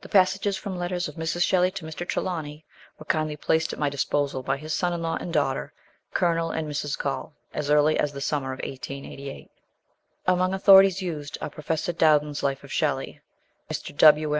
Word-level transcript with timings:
The 0.00 0.08
passages 0.08 0.56
from 0.56 0.78
letters 0.78 1.06
of 1.06 1.16
Mrs. 1.16 1.42
Shelley 1.42 1.70
to 1.72 1.84
Mr. 1.84 2.08
Trelawny 2.08 2.64
were 2.98 3.04
kindly 3.04 3.36
placed 3.36 3.74
at 3.74 3.78
my 3.78 3.90
disposal 3.90 4.42
by 4.42 4.56
his 4.56 4.72
son 4.72 4.94
in 4.94 5.02
law 5.02 5.18
and 5.20 5.30
daughter, 5.34 5.74
Colonel 6.14 6.50
and 6.50 6.66
Mrs. 6.66 6.96
Call, 6.96 7.34
as 7.52 7.68
early 7.68 7.98
as 7.98 8.14
the 8.14 8.22
summer 8.22 8.54
of 8.54 8.60
1888, 8.64 9.50
20172C5 9.50 9.50
vi 9.50 9.50
PREFACE. 9.50 9.52
Among 10.34 10.54
authorities 10.54 11.02
used 11.02 11.38
are 11.42 11.50
Prof. 11.50 11.98
Dowden's 11.98 12.42
Life 12.42 12.64
of 12.64 12.72
Shelley, 12.72 13.20
Mr. 13.70 13.94
W. 13.94 14.34
M. 14.34 14.38